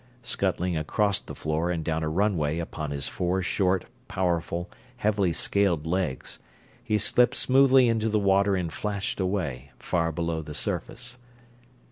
Scuttling 0.23 0.75
across 0.75 1.19
the 1.19 1.35
floor 1.35 1.69
and 1.69 1.85
down 1.85 2.01
a 2.01 2.09
runway 2.09 2.57
upon 2.57 2.89
his 2.89 3.07
four 3.07 3.43
short, 3.43 3.85
powerful, 4.07 4.67
heavily 4.97 5.31
scaled 5.31 5.85
legs, 5.85 6.39
he 6.83 6.97
slipped 6.97 7.35
smoothly 7.35 7.87
into 7.87 8.09
the 8.09 8.17
water 8.17 8.55
and 8.55 8.73
flashed 8.73 9.19
away, 9.19 9.69
far 9.77 10.11
below 10.11 10.41
the 10.41 10.55
surface. 10.55 11.19